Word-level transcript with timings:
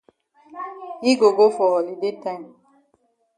Yi 1.03 1.11
go 1.19 1.27
go 1.37 1.45
for 1.55 1.67
holiday 1.75 2.13
time. 2.23 2.45